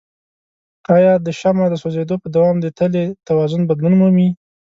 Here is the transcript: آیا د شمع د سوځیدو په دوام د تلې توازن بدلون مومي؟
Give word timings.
آیا 0.95 1.13
د 1.25 1.27
شمع 1.39 1.65
د 1.69 1.75
سوځیدو 1.81 2.15
په 2.23 2.27
دوام 2.35 2.55
د 2.61 2.67
تلې 2.77 3.03
توازن 3.27 3.61
بدلون 3.69 3.93
مومي؟ 3.99 4.27